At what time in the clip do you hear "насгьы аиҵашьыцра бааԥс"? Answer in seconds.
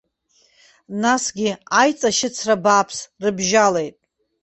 1.01-2.97